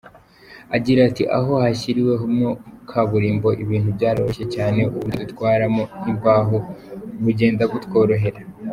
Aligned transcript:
Agira 0.75 0.99
ati 1.09 1.23
“Aho 1.37 1.51
hashyiriwemo 1.63 2.49
kaburimbo 2.89 3.49
ibintu 3.63 3.89
byaroroshye 3.97 4.45
cyane, 4.55 4.79
uburyo 4.93 5.15
dutwaramo 5.21 5.83
imbaho 6.11 6.55
bugenda 7.23 7.63
butworohera. 7.71 8.39